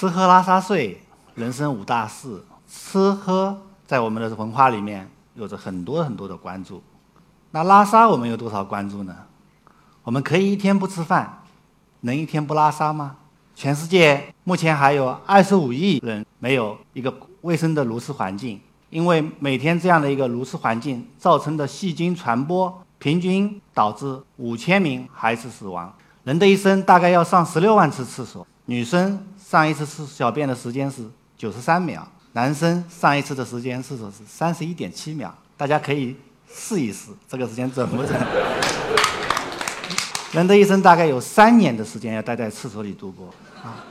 [0.00, 0.98] 吃喝拉撒睡，
[1.34, 2.42] 人生五大事。
[2.66, 6.82] 吃喝在我们的文化里面有着很多很多的关注。
[7.50, 9.14] 那拉撒我们有多少关注呢？
[10.02, 11.42] 我们可以一天不吃饭，
[12.00, 13.16] 能一天不拉撒吗？
[13.54, 18.58] 全世界目前还有二十五亿人没有一个卫生的如厕环境，
[18.88, 25.92] 因为每天这样的一个如厕环境造成的细菌传播，平均导致五千名孩子死亡。
[26.30, 31.02] 人的一生大概要上十六万次厕所，女生上一次次小便的时间是
[31.36, 35.34] 九十三秒，男生上一次的时间厕所是三十一点七秒。
[35.56, 36.16] 大家可以
[36.48, 38.16] 试一试这个时间准不准？
[40.30, 43.82] 人的一生大概有三年的时间要待在厕所里度过啊，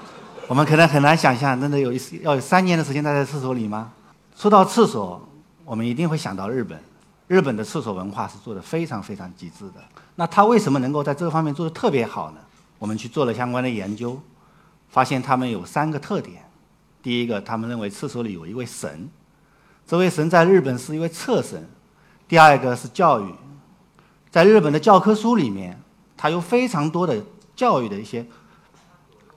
[0.48, 3.92] 我们可能很难想象，真的有一要有三年的时间待在厕所里吗？
[4.38, 5.22] 说到厕所，
[5.66, 6.80] 我们一定会想到日本，
[7.30, 9.76] 日本的厕所文化是做的非常非常极致的。
[10.16, 12.40] 那他为什么能够在这方面做的特别好呢？
[12.80, 14.20] 我们去做了相关的研究，
[14.90, 16.44] 发现他们有三个特点。
[17.04, 19.08] 第一个，他们认为厕所里有一位神，
[19.86, 21.70] 这位神在日本是一位厕神。
[22.28, 23.32] 第二个是教育，
[24.32, 25.80] 在日本的教科书里面，
[26.18, 27.16] 它有非常多的
[27.56, 28.26] 教育的一些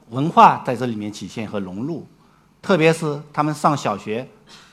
[0.09, 2.07] 文化在这里面体现和融入。
[2.63, 4.27] 特别是他们上小学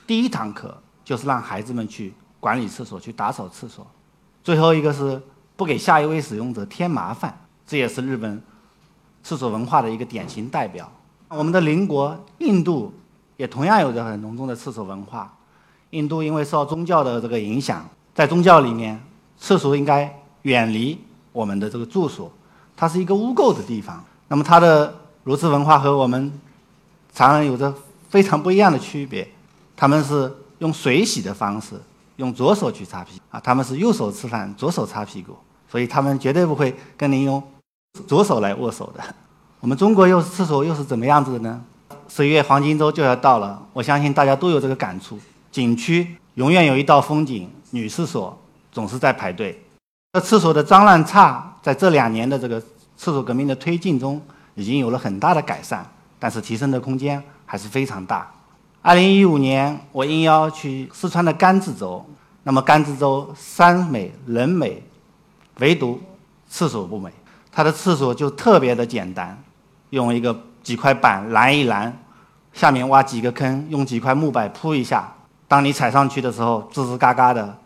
[0.07, 3.85] 第一堂课就是让孩子们去管理厕所、去打扫厕所。
[4.43, 5.21] 最后一个是。
[5.59, 7.37] 不给下一位使用者添麻烦，
[7.67, 8.41] 这也是日本
[9.21, 10.89] 厕所文化的一个典型代表。
[11.27, 12.93] 我们的邻国印度
[13.35, 15.35] 也同样有着很浓重的厕所文化。
[15.89, 18.97] 印度因为受宗教的这个影响，在宗教里面，
[19.37, 20.97] 厕所应该远离
[21.33, 22.31] 我们的这个住所，
[22.77, 24.01] 它是一个污垢的地方。
[24.29, 26.31] 那么它的如厕文化和我们
[27.13, 27.75] 常人有着
[28.07, 29.29] 非常不一样的区别，
[29.75, 31.75] 他们是用水洗的方式，
[32.19, 35.35] 用左手去擦屁啊，他们是右手吃饭，左手擦屁股。
[35.71, 37.41] 所以他们绝对不会跟您用
[38.07, 39.01] 左手来握手的。
[39.61, 41.61] 我们中国又是厕所又是怎么样子的呢？
[42.09, 45.17] 十一月黄金周就要到了，我相信大家都有这个感触。
[45.49, 48.37] 景区永远有一道风景，女厕所
[48.69, 49.63] 总是在排队。
[50.13, 52.59] 这厕所的脏乱差，在这两年的这个
[52.97, 54.21] 厕所革命的推进中，
[54.55, 55.85] 已经有了很大的改善，
[56.17, 58.29] 但是提升的空间还是非常大。
[58.81, 62.05] 二零一五年，我应邀去四川的甘孜州，
[62.43, 64.83] 那么甘孜州山美人美。
[65.59, 66.01] 唯独
[66.47, 67.11] 厕所不美，
[67.51, 69.37] 它的厕所就特别的简单，
[69.89, 71.93] 用一个几块板拦一拦，
[72.53, 75.13] 下面挖几个坑，用几块木板铺一下。
[75.49, 77.57] 当你踩上去的时候，吱吱嘎嘎的，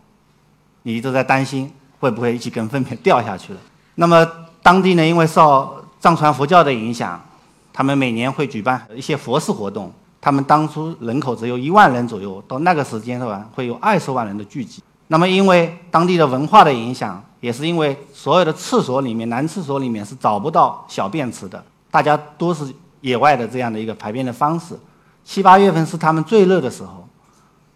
[0.81, 3.59] 你一直在担心会不会一起跟粪便掉下去了。
[3.94, 4.28] 那么
[4.63, 7.23] 当地呢，因为受藏传佛教的影响，
[7.72, 9.94] 他们每年会举办一些佛事活动。
[10.23, 14.81] 他们当初人口只有一万人左右，到那个时间段会有二十万人的聚集。
[15.09, 17.22] 那么因为当地的文化的影响。
[17.44, 21.61] 也是因为所有的厕所里面，男厕所里面是找不到小便池的，
[21.91, 24.79] 大家都是野外的这样的一个排便的方式。
[25.25, 27.05] 七八月份是他们最热的时候，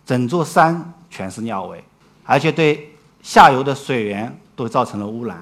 [0.05, 1.83] 整座山全是尿味，
[2.23, 5.37] 而且对下游的水源都造成了污染。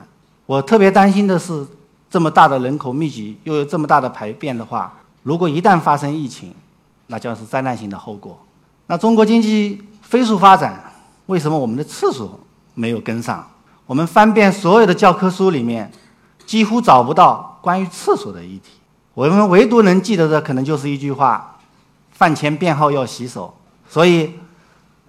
[0.48, 1.64] 我特别担心的是，
[2.10, 4.92] 这么大的人口密集，又有这么大的排便的话，
[5.22, 6.52] 如果一旦发生疫情，
[7.08, 8.40] 那将是灾难性的后果。
[8.88, 10.94] 那中国经济飞速发展，
[11.26, 12.40] 为什么我们的厕所
[12.74, 13.48] 没有跟上？
[13.86, 15.92] 我们翻遍所有的教科书里面，
[16.46, 18.72] 几乎找不到关于厕所的议题。
[19.14, 21.58] 我们唯独能记得的，可能就是一句话：
[22.12, 23.56] 饭前便后要洗手。
[23.88, 24.32] 所以，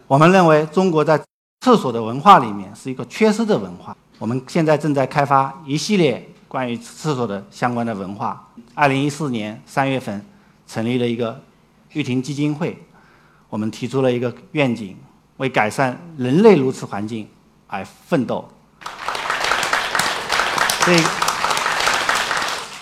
[0.06, 1.20] 我们认为中国在
[1.62, 3.96] 厕所的文化里面是一个缺失的文化。
[4.18, 8.48] 我们现在正在开发一系列关于厕所的相关的文化。
[8.74, 10.24] 二零一四年三月份，
[10.66, 11.40] 成立了一个
[11.96, 12.78] 玉婷基金会，
[13.48, 14.94] 我们提出了一个愿景，
[15.38, 17.26] 为改善人类如此环境
[17.66, 18.46] 而奋斗。
[20.84, 21.02] 这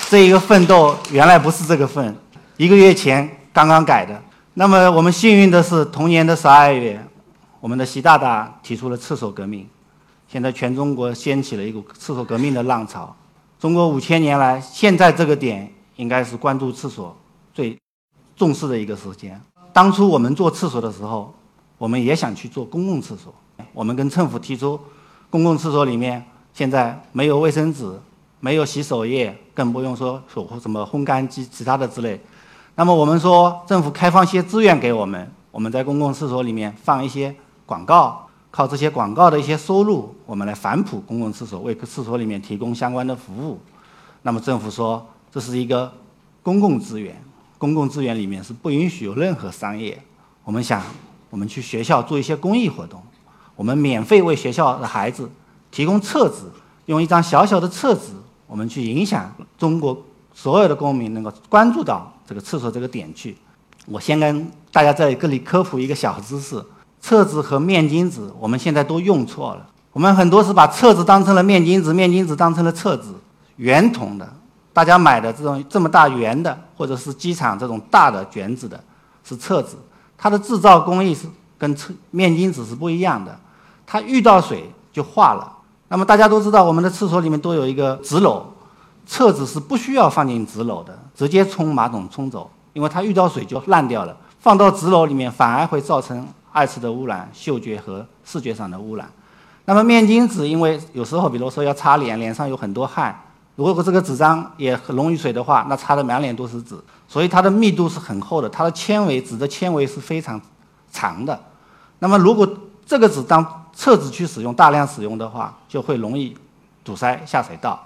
[0.08, 2.16] 这一个奋斗原来不是这个份，
[2.56, 4.20] 一个月前刚刚改的。
[4.54, 7.00] 那么我们幸运的是，同年的十二月，
[7.60, 9.69] 我们的习大大提出了厕所革命，
[10.26, 13.14] 现在全中国掀起了一股厕所革命的浪潮。
[13.60, 17.17] 中国五千年来，现在这个点应该是关注厕所
[17.55, 17.78] 最
[18.36, 19.40] 重视的一个时间。
[19.72, 21.34] 当初我们做厕所的时候，
[21.78, 23.34] 我们也想去做公共厕所，
[23.72, 24.78] 我们跟政府提出，
[25.31, 26.25] 公共厕所里面。
[26.52, 27.84] 现在没有卫生纸，
[28.38, 32.20] 没有洗手液，更不用说手什么烘干机、其他的之类。
[32.76, 37.34] 那么我们说，政府开放一些资源给我们，我们在公共厕所里面放一些
[37.66, 43.58] 广告，靠这些广告的一些收入，我们来反哺公共厕所，为厕所里面提供相关的服务。
[44.22, 45.92] 那么政府说，这是一个
[46.40, 47.20] 公共资源，
[47.64, 49.99] 公共资源里面是不允许有任何商业。
[50.44, 50.82] 我们想，
[51.31, 53.02] 我们去学校做一些公益活动，
[53.56, 55.31] 我们免费为学校的孩子。
[55.70, 56.43] 提供厕纸，
[56.84, 58.11] 用一张小小的厕纸，
[58.46, 59.96] 我们去影响中国
[60.34, 63.34] 所有的公民能够关注到这个厕所这个点去。
[63.87, 66.62] 我先跟大家在这里科普一个小知识：
[67.00, 69.67] 厕纸和面巾纸，我们现在都用错了。
[69.93, 73.05] 我们很多是把厕纸当成了面巾纸，面巾纸当成了厕纸。
[73.56, 74.31] 圆筒的，
[74.75, 78.79] 大家买的这种这么大圆的，或者是机场这种大的卷纸的，
[79.25, 79.76] 是厕纸。
[80.19, 81.26] 它的制造工艺是
[81.56, 83.38] 跟厕面巾纸是不一样的，
[83.87, 85.50] 它遇到水就化了。
[85.88, 88.43] 那么大家都知道，我们的厕所里面都有一个纸篓，
[89.06, 94.17] 厕纸是不需要放进纸篓的，直接冲马桶冲走，因为它遇到水就烂掉了。
[94.41, 99.09] 放到纸篓里面反而会造成二次的污染，嗅觉和视觉上的污染。
[99.67, 103.19] 那么面巾纸，因为有时候，比如说要擦脸，脸上有很多汗，
[103.56, 110.41] 如果这个纸张也很溶于水的话，那擦的满脸都是纸，所以它的密度是很厚的，它的纤维纸的纤维是非常
[110.91, 111.39] 长的。
[112.01, 112.49] 那么如果
[112.85, 116.37] 这个纸当厕纸去使用，大量使用的话，就会容易
[116.83, 117.81] 堵塞下水道。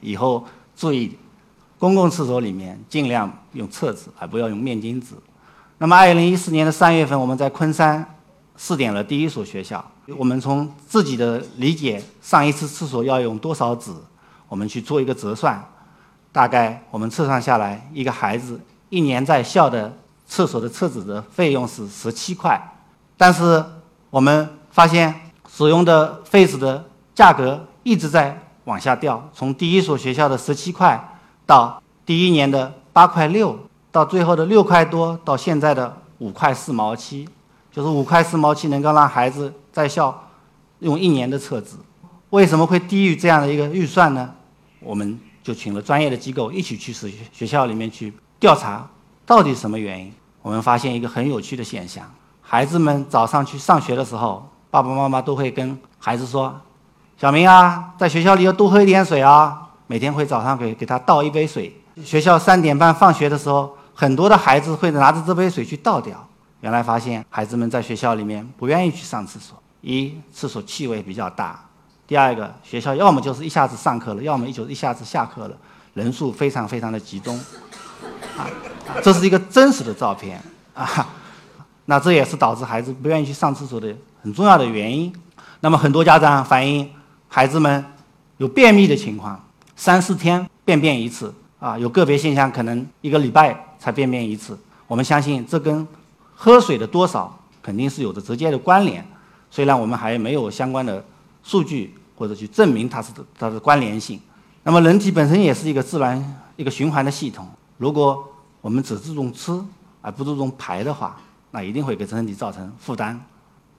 [0.00, 0.44] 以后
[0.76, 1.18] 注意，
[1.78, 5.14] 公共厕所里面尽量用厕纸，而不要用面巾纸。
[5.78, 8.14] 那么，二零一四年的三月份，我们在昆山
[8.56, 9.84] 试点了第一所学校。
[10.16, 13.92] 我们从自己的理解，上一次厕所要用多少纸，
[14.48, 15.62] 我们去做一个折算，
[16.32, 19.96] 大概我们测算下来，一个孩子一年在校的
[20.26, 22.60] 厕所的厕纸的费用是十七块。
[23.16, 23.64] 但是
[24.10, 25.14] 我们发现，
[25.48, 26.84] 使用的废纸的
[27.14, 33.58] 价格一直在往下掉，从第一所学校的十七块，到第一年的八块六，
[33.90, 37.28] 到最后的六块多，到现在的五块四毛七。
[37.70, 40.28] 就是五块四毛七能够让孩子在校
[40.80, 41.76] 用一年的厕纸，
[42.30, 44.34] 为什么会低于这样的一个预算呢？
[44.80, 48.88] 我们就请了专业的机构一起去学学校里面去调查，
[49.26, 50.12] 到底什么原因？
[50.42, 52.04] 我们发现一个很有趣的现象：
[52.40, 56.60] 孩子们早上去上学的时候，爸爸妈妈都会跟孩子说
[57.18, 61.74] ：“小明啊，在学校里要多喝一点水啊。”每天会早上给给他倒一杯水。
[62.04, 66.28] 学校三点半放学的时候，很多的孩子会拿着这杯水去倒掉。
[66.60, 71.58] 原来发现孩子们在学校里面不愿意去上厕所，一厕所气味比较大；
[72.08, 75.54] 第二个学校要么就是一下子上课了，要么就一下子下课了，
[75.92, 77.38] 人数非常非常的集中。
[78.34, 78.48] 啊，
[79.02, 81.06] 这是一个真实的照片啊。
[81.84, 85.14] 那这也是导致孩子不愿意去上厕所的很重要的原因。
[85.60, 86.90] 那么很多家长反映
[87.28, 87.84] 孩子们
[88.38, 89.38] 有便秘的情况，
[89.76, 94.58] 三四天便便一次啊，有个别现象可能一个礼拜才便便一次。
[94.86, 95.86] 我们相信这跟
[96.34, 99.06] 喝水的多少肯定是有着直接的关联，
[99.50, 101.04] 虽然我们还没有相关的
[101.48, 104.20] 数据或者去证明它是它的关联性。
[104.64, 106.22] 那么人体本身也是一个自然
[106.56, 107.48] 一个循环的系统，
[107.78, 108.22] 如果
[108.60, 109.58] 我们只注重吃
[110.02, 111.16] 而不注重排的话，
[111.52, 113.18] 那一定会给身体造成负担。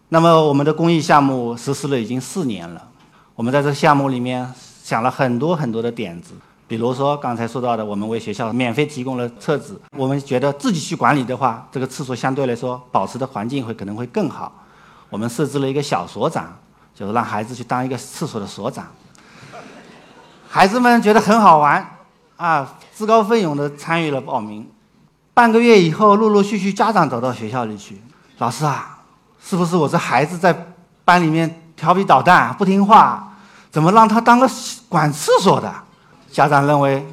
[0.08, 2.88] 那么我们的公益项目实施了已经四年了，
[3.36, 4.52] 我们在这个项目里面
[4.84, 6.34] 想了很多很多的点子。
[6.68, 9.80] 比如说刚才说到的，我们为学校免费提供了厕纸。
[9.96, 14.52] 我们觉得自己去管理的话，这个厕所相对来说保持的环境会可能会更好。
[15.12, 16.58] 我们设置了一个小所长，
[17.00, 18.86] 就是让孩子去当一个厕所的所长。
[20.50, 21.98] 孩子们觉得很好玩，
[22.36, 24.70] 啊，自告奋勇地参与了报名。
[25.34, 28.02] 半个月以后，陆陆续续家长走到学校里去，
[28.40, 29.00] 老师啊，
[29.42, 30.74] 是不是我这孩子在
[31.06, 33.34] 班里面调皮捣蛋不听话，
[33.72, 34.50] 怎么让他当个
[34.90, 35.74] 管厕所的？
[36.30, 37.08] 家长认为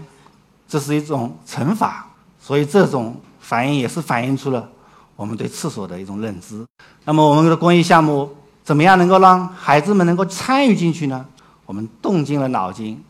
[0.66, 2.04] 这是一种惩罚，
[2.40, 4.68] 所以这种反应也是反映出了
[5.14, 6.66] 我们对厕所的一种认知。
[7.04, 8.34] 那么我们的公益项目
[8.66, 11.24] 怎么样能够让孩子们能够参与进去呢？
[11.66, 13.00] 我们动尽了脑筋。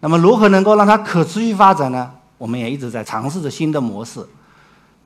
[0.00, 2.10] 那么如何能够让它可持续发展呢？
[2.36, 4.22] 我们也一直在尝试着新的模式。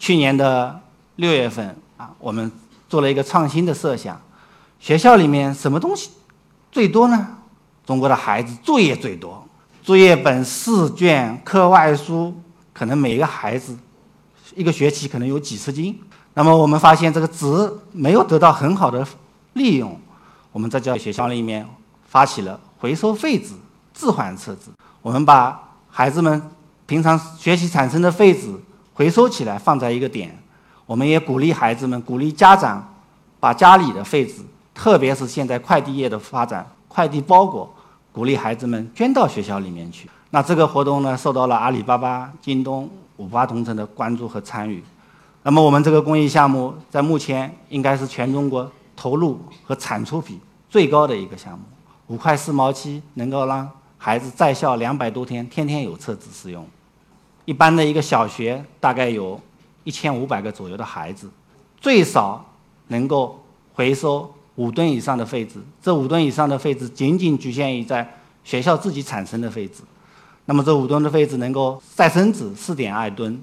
[0.00, 0.80] 去年的
[1.14, 2.50] 六月份啊，我们
[2.88, 4.20] 做了一个创新的设想：
[4.80, 6.10] 学校里面什么东西
[6.72, 7.28] 最多呢？
[7.86, 9.46] 中国的孩子作业最多。
[9.84, 12.34] 作业本、试卷、课外书，
[12.72, 13.78] 可能每一个孩子
[14.56, 15.96] 一个学期可能有几十斤。
[16.34, 19.06] 那么我们发现这个纸没有得到很好的
[19.54, 19.98] 利用，
[20.50, 21.66] 我们在教育学校里面
[22.06, 23.54] 发起了回收废纸、
[23.92, 24.70] 置换厕纸。
[25.00, 26.42] 我们把孩子们
[26.86, 28.54] 平常学习产生的废纸
[28.94, 30.38] 回收起来，放在一个点。
[30.86, 32.94] 我们也鼓励孩子们、鼓励家长
[33.40, 34.42] 把家里的废纸，
[34.74, 37.72] 特别是现在快递业的发展，快递包裹。
[38.12, 40.06] 鼓励孩子们捐到学校里面去。
[40.28, 44.84] 那这个活动呢，受到了阿里巴巴、京东、五八同城的关注和参与。
[45.44, 51.64] 那么我们这个公益项目在目前应该是全中国投入和产出比最高的一个项目。
[52.06, 53.68] 五块四毛七能够让
[53.98, 56.66] 孩子在校两百多天，天天有厕纸使用。
[57.44, 59.40] 一般的一个小学大概有
[59.84, 61.30] 一千五百个左右的孩子，
[61.80, 62.44] 最少
[62.88, 63.44] 能够
[63.74, 64.32] 回收。
[64.56, 68.06] 五吨以上的废纸，这五吨以上的废纸仅仅局限于在
[68.44, 69.82] 学校自己产生的废纸。
[70.44, 70.52] 那么。
[70.52, 73.42] 那么这五吨的废纸能够再生纸四点二吨，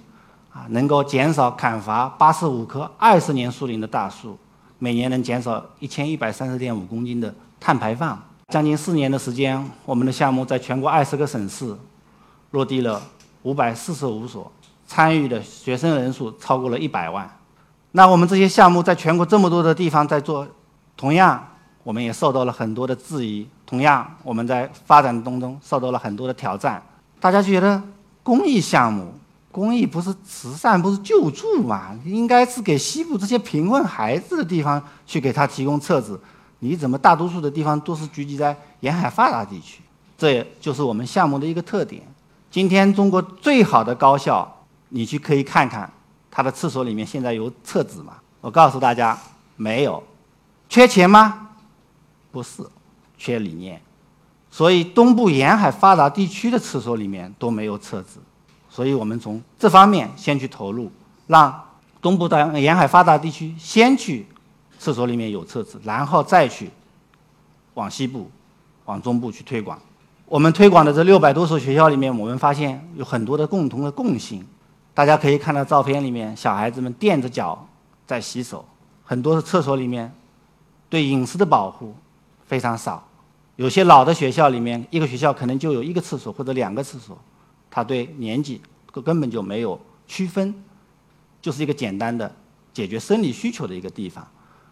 [0.53, 4.37] 啊，能够减少砍伐八十五棵二十年树龄的大树，
[4.79, 8.19] 每年能减少一千一百三十点五公斤的碳排放。
[8.47, 11.77] 将近四年的时间，我们的项目在全国二十个省市
[12.49, 12.99] 落地了
[13.43, 14.51] 五百四十五所，
[14.87, 17.29] 参与的学生人数超过了一百万。
[17.91, 20.47] 那我们这些项目在全国这么多的地方在做，
[20.97, 21.47] 同样
[21.83, 26.81] 我们也受到了很多的质疑，同样我们在发展当中受到了很多的挑战。
[27.19, 27.79] 大家觉得
[28.23, 29.13] 公益项目，
[29.51, 31.97] 公益不是慈善，不是救助嘛？
[32.05, 36.19] 应该是给西部这些贫困孩子的地方去给他提供册子。
[36.59, 39.81] 你怎么大多数的地方都是聚集在沿海发达地区？
[40.17, 42.03] 这也就是我们项目的一个特点。
[42.51, 44.47] 今天中国最好的高校，
[44.89, 45.89] 你去可以看看。
[46.31, 48.13] 他的厕所里面现在有厕纸吗？
[48.41, 49.17] 我告诉大家，
[49.55, 50.01] 没有。
[50.69, 51.49] 缺钱吗？
[52.31, 52.61] 不是，
[53.17, 53.81] 缺理念。
[54.51, 58.19] 所以东部沿海发达地区的厕所里面都没有厕纸。
[58.69, 60.91] 所以我们从这方面先去投入，
[61.27, 61.63] 让
[62.01, 64.25] 东部的沿海发达地区先去
[64.77, 66.69] 厕所里面有厕纸，然后再去
[67.73, 68.29] 往西部、
[68.85, 69.77] 往中部去推广。
[70.25, 74.45] 我们推广的这六百多所学校里面，我们发现有很多的共同的共性。
[74.93, 77.67] 大家可以看到照片里面，小孩子们垫着脚
[78.05, 78.65] 在洗手，
[79.03, 80.13] 很多的厕所里面
[80.89, 81.95] 对隐私的保护
[82.45, 83.03] 非常少。
[83.55, 87.17] 有些老的学校里面，一个学校可能就有一个厕所或者两个厕所，
[87.69, 88.61] 他对年纪
[89.03, 90.53] 根本就没有区分，
[91.41, 92.33] 就是一个简单的
[92.73, 94.25] 解决生理需求的一个地方。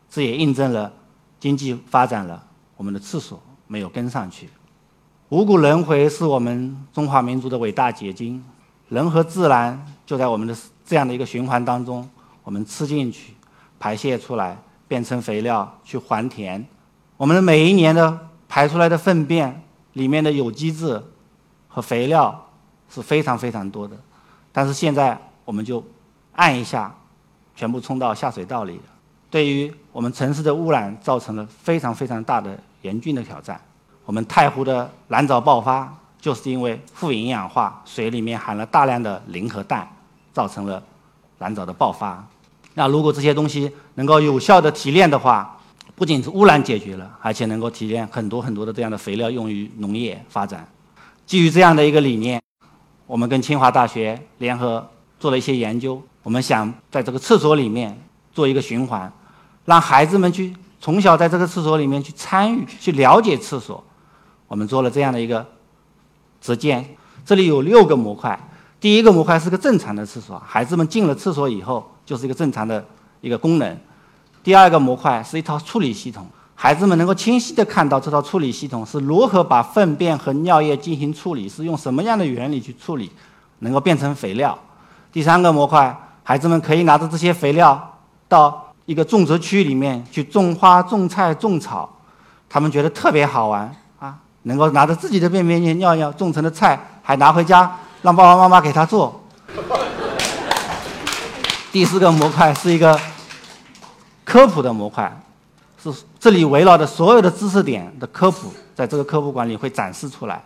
[0.09, 0.91] 这也印证了
[1.39, 2.43] 经济发展了，
[2.75, 4.49] 我们的厕所没有跟上去。
[5.29, 8.43] 五谷轮回是我们中华民族的伟大结晶。
[8.89, 12.09] 人和自然就在我们的这样的一个循环当中，
[12.43, 13.33] 我们吃进去，
[13.77, 16.65] 排泄出来，变成肥料去还田。
[17.17, 19.61] 我们的每一年的排出来的粪便
[19.91, 21.03] 里面的有机质
[21.67, 22.46] 和肥料
[22.89, 23.95] 是非常非常多的，
[24.51, 25.83] 但是现在我们就
[26.33, 26.93] 按一下，
[27.55, 28.79] 全部冲到下水道里，
[29.29, 33.59] 对于我们城市的污染造成了非常非常大的严峻的挑战。
[34.05, 35.93] 我们太湖的蓝藻爆发。
[36.19, 39.87] 就是因为富营养化，水里面含了大量的磷和氮，
[40.33, 40.81] 造成了
[41.37, 42.27] 蓝藻的爆发。
[42.73, 45.55] 那如果这些东西能够有效的提炼的话，
[45.95, 50.67] 不仅是污染解决了，而且能够提炼很多很多的这样的肥料用于农业发展。
[51.27, 52.41] 基于这样的一个理念，
[53.07, 54.87] 我们跟清华大学联合
[55.19, 55.99] 做了一些研究。
[56.21, 57.99] 我们想在这个厕所里面
[58.31, 59.11] 做一个循环，
[59.65, 63.83] 让孩子们去从小在这个厕所里面去参与、去了解厕所。
[64.47, 65.43] 我们做了这样的一个。
[66.39, 66.85] 实践，
[67.25, 68.39] 这里有六个模块。
[68.79, 72.85] 第一个模块是个正常的厕所，孩子们进了厕所以后就是一个正常的
[73.21, 73.77] 一个功能。
[74.43, 76.25] 第二个模块是一套处理系统，
[76.59, 83.11] 孩子们能够清晰地看到这套处理系统是如何把粪便和尿液进行处理，是用什么样的原理去处理，
[83.59, 84.57] 能够变成肥料。
[85.13, 91.87] 第三个模块，孩子们可以拿着这些肥料到一个种植区里面去种花、种菜、种草，
[92.49, 94.17] 他们觉得特别好玩啊。
[94.41, 97.71] 能够拿着自己的便便尿尿种成的菜，还拿回家
[98.01, 99.21] 让爸爸妈妈给他做。
[101.71, 102.99] 第四个模块是一个
[104.25, 105.21] 科普的模块，
[105.83, 105.93] 是
[106.27, 110.43] 这里围绕的所有的知识点的科普，在这个科普馆里会展示出来。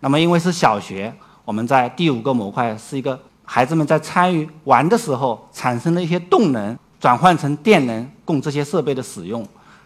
[0.00, 1.10] 那么因为是小学，
[1.46, 9.42] 我们在第五个模块是一个孩子们在参与玩的时候产生的一些动能转换成电能，供这些设备的使用。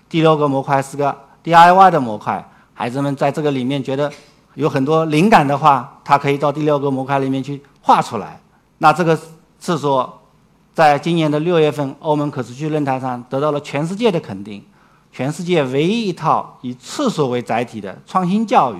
[0.08, 2.44] 第六个模块是个 DIY 的模块。
[2.74, 4.10] 孩子们在这个里面觉得
[4.54, 8.40] 有很多灵感的话，他可以到第六个模块里面去画出来。
[8.78, 9.16] 那这个
[9.60, 10.20] 是说
[10.74, 14.60] 在今年的六月份欧盟可持续论坛上得到了全世界的肯定，
[15.12, 18.78] 全世界唯一一套以厕所为载体的创新教育。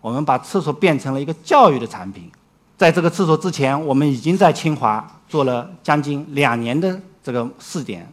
[0.00, 2.30] 我们把厕所变成了一个教育的产品。
[2.78, 8.10] 在这个厕所之前，我们已经在清华做了将近两年的这个试点，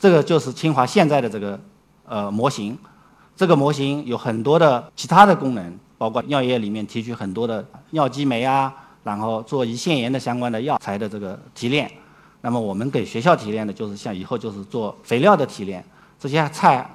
[0.00, 1.60] 这个就是清华现在的这个
[2.06, 2.76] 呃模型。
[3.36, 8.74] 这个模型有很多的其他的功能，包括尿液里面提取很多的尿激酶啊，
[9.04, 11.90] 然后做胰腺炎的相关的药材的这个提炼。
[12.40, 15.84] 那么我们给学校提炼的就是像以后就是做肥料的提炼。
[16.18, 16.88] 这些菜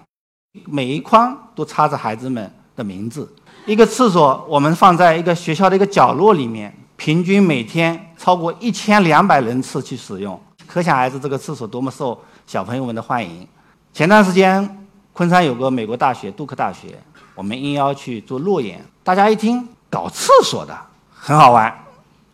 [0.65, 3.33] 每一筐都插着孩子们的名字。
[3.65, 13.47] 一个厕所我们放在一个学校的一个角落里面，平均每天超过一千两百人次去使用，可想而知这个厕所多么受小朋友们的欢迎。
[13.93, 14.79] 前段时间。
[15.15, 16.99] 昆山有个美国大学杜克大学，
[17.35, 18.83] 我们应邀去做路演。
[19.03, 20.75] 大家一听搞厕所的
[21.13, 21.71] 很好玩，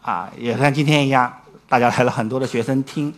[0.02, 1.30] 啊，也像今天一样，
[1.68, 3.14] 大家来了很多的学生听。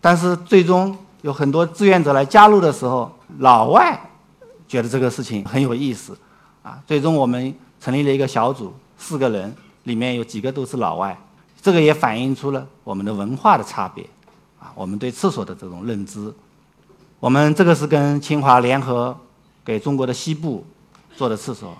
[0.00, 0.96] 但是最终
[1.28, 4.00] 有很多志愿者来加入的时候，老外
[4.66, 6.16] 觉得这个事情很有意思，
[6.62, 11.14] 啊，最终我们成立了一个小组，四个人，里面有几个都是老外，
[11.60, 14.02] 这个也反映出了我们的文化的差别，
[14.58, 16.32] 啊，我们对厕所的这种认知。
[17.20, 19.14] 我们这个是跟清华联合
[19.62, 20.64] 给中国的西部
[21.14, 21.76] 做的厕所，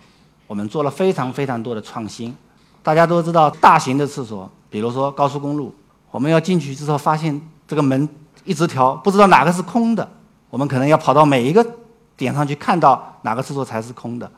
[0.46, 2.36] 我们做了非常非常多的创新。
[2.82, 5.74] 大家都知道，大型的厕所，比如说高速公路，
[6.10, 8.06] 我们要进去之后发现这个门
[8.44, 10.08] 一直调，不知道哪个是空的，
[10.50, 11.66] 我们可能要跑到每一个
[12.16, 14.30] 点上去看到哪个厕所才是空的。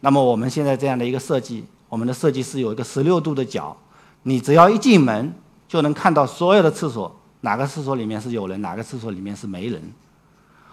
[0.00, 3.76] 那么我们现在这样的一个设计，我们的设计是有一个十六度的角，
[4.24, 5.32] 你只要一进门
[5.68, 9.82] 就能看到所有的厕所，哪个厕所里面是有人，哪个厕所里面是没人。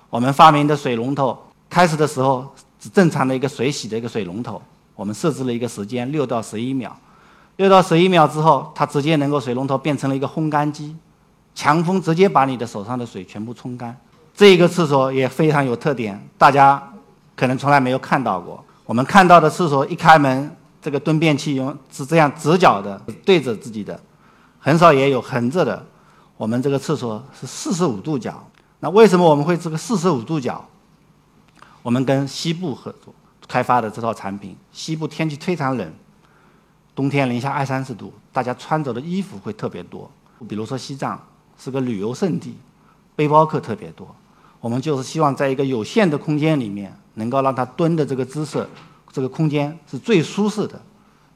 [0.10, 1.38] 我们发明的水龙头，
[1.70, 4.60] 开始的时候是正常的一个水洗的一个水龙头，
[4.96, 6.96] 我们设置了一个时间六到十一秒，
[7.58, 10.96] 六到十一秒之后，它直接能够水龙头变成了一个烘干机，
[11.54, 13.96] 强风直接把你的手上的水全部冲干。
[14.36, 16.82] 这一个厕所也非常有特点，大家
[17.36, 18.64] 可能从来没有看到过。
[18.86, 24.00] 我们看到的厕所一开门，这个蹲便器用是这样直角的对着自己的，
[24.60, 25.86] 很少也有横着的。
[26.38, 28.42] 我们这个厕所是四十五度角。
[28.80, 30.66] 那为什么我们会这个四十五度角？
[31.82, 33.14] 我们跟西部合作
[33.48, 34.56] 开发的这套产品。
[34.72, 35.94] 西部天气非常冷，
[36.96, 40.10] 冬天零下二三十度，大家穿着的衣服会特别多。
[40.48, 41.22] 比如说西藏
[41.60, 42.58] 是个旅游胜地，
[43.16, 44.08] 背包客特别多。
[44.62, 48.68] 我们就是希望在一个有限的空间里面，能够让他蹲的这个姿势，
[49.12, 50.82] 这个空间是最舒适的。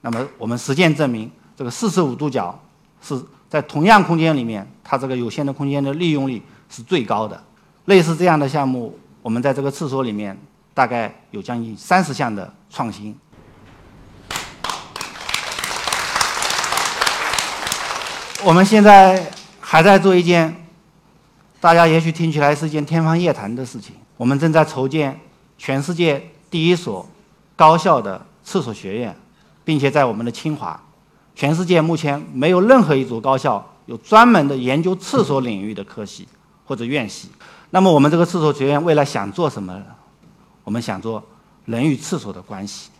[0.01, 2.58] 那么我们实践证明，这个四十五度角
[3.01, 7.42] 是在同样空间里面，它这个有限的空间的利用率是最高的。
[7.86, 10.38] 类似这样的项目，我们在这个厕所里面
[10.74, 13.15] 大概有将近三十项的创新。
[18.44, 19.32] 我们现在
[19.74, 20.56] 还在做一件。
[21.60, 23.96] 大家也许听起来是一件天方夜谭的事情。
[24.18, 25.20] 我们正在筹建
[25.58, 27.03] 全世界第一所
[27.56, 29.18] 高校的厕所学院，
[29.65, 30.80] 并且在我们的清华，
[31.34, 36.28] 全世界目前没有任何一所高校有专门的研究厕所领域的科系
[36.65, 37.30] 或者院系。
[37.71, 39.82] 那么，我们这个厕所学院未来想做什么？
[40.63, 41.24] 我们想做
[41.65, 42.91] 人与厕所的关系，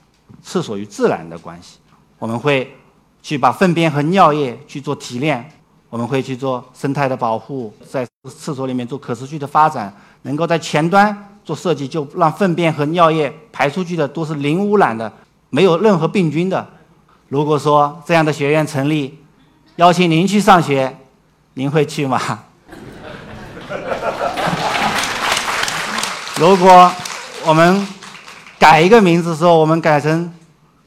[0.42, 1.78] 厕所与自然的关系。
[2.18, 2.76] 我们会
[3.22, 5.48] 去把粪便和尿液去做提炼。
[5.94, 15.14] 我们会去做生态的保护，在厕所里面做可持续的发展，能够在前端做设计，就让粪便和尿液排出去的都是零污染的，
[15.52, 16.68] 没有任何病菌的。
[17.28, 19.20] 如果说这样的学院成立，
[19.76, 20.98] 邀请您去上学，
[21.54, 22.20] 您会去吗？
[26.38, 26.92] 如果
[27.46, 27.88] 我们
[28.58, 30.34] 改一个名字说，我们改成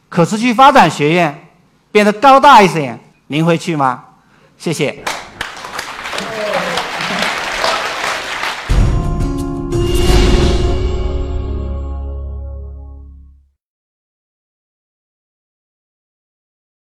[0.08, 1.46] 可持续发展学院，
[1.92, 4.02] 变得高大一些，您会去吗？
[4.58, 5.15] 谢谢。